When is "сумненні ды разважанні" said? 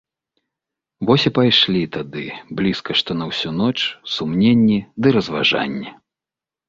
4.17-5.89